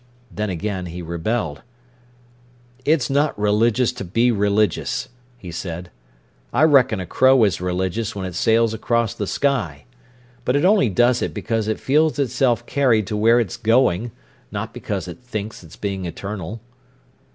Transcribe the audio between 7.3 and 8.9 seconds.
is religious when it sails